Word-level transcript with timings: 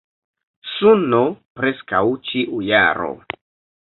Suno 0.69 1.19
preskaŭ 1.59 2.01
ĉiu 2.31 2.63
jaro. 2.71 3.11